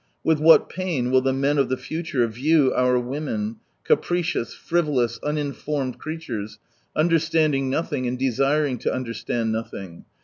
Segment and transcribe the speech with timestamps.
[0.23, 5.99] With what pain will the men of the future view our women, capricious, frivolous, uninformed
[5.99, 6.57] creatures,
[6.95, 10.05] understanding nothing and desiring to under stand nothing.